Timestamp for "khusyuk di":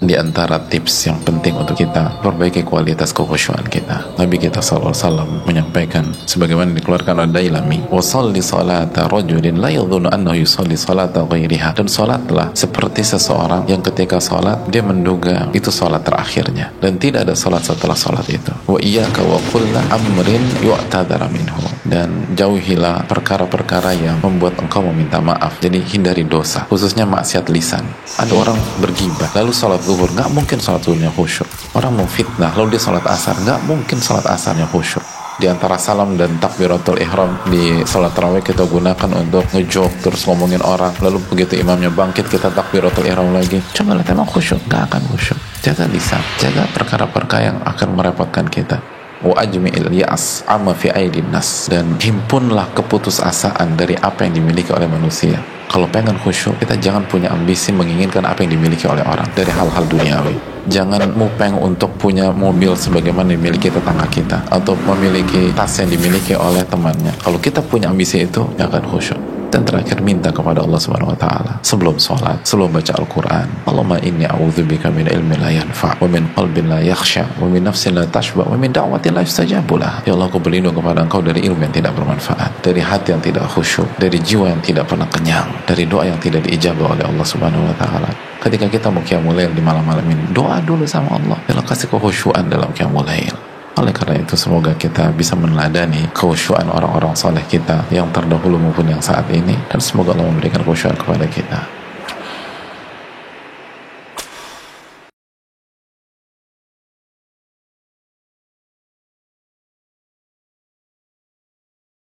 34.70-35.48